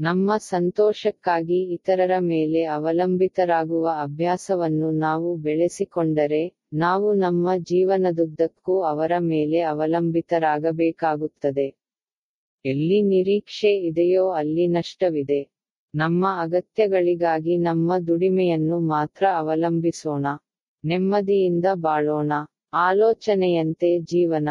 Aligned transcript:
ನಮ್ಮ 0.00 0.36
ಸಂತೋಷಕ್ಕಾಗಿ 0.36 1.72
ಇತರರ 1.72 2.10
ಮೇಲೆ 2.18 2.64
ಅವಲಂಬಿತರಾಗುವ 2.64 3.94
ಅಭ್ಯಾಸವನ್ನು 4.02 4.90
ನಾವು 4.90 5.36
ಬೆಳೆಸಿಕೊಂಡರೆ, 5.36 6.54
ನಾವು 6.72 7.14
ನಮ್ಮ 7.14 7.56
ಜೀವನದುದ್ದಕ್ಕೂ 7.56 8.82
ಅವರ 8.82 9.12
ಮೇಲೆ 9.18 9.60
ಅವಲಂಬಿತರಾಗಬೇಕಾಗುತ್ತದೆ. 9.60 11.76
ಎಲ್ಲಿ 12.64 13.02
ನಿರೀಕ್ಷೆ 13.02 13.68
ಇದೆಯೋ 13.68 14.30
ಅಲ್ಲಿ 14.30 14.66
ನಷ್ಟವಿದೆ. 14.66 15.48
ನಮ್ಮ 15.94 16.26
ಅಗತ್ಯಗಳಿಗಾಗಿ 16.40 17.56
ನಮ್ಮ 17.56 17.98
ದುಡಿಮೆಯನ್ನು 17.98 18.80
ಮಾತ್ರ 18.80 19.26
ಅವಲಂಬಿಸೋಣ. 19.36 20.26
ನೆಮ್ಮದಿಯಿಂದ 20.84 21.64
ಬಾಳೋಣ. 21.74 22.32
ಆಲೋಚನೆಯಂತೆ 22.72 23.98
ಜೀವನ. 23.98 24.48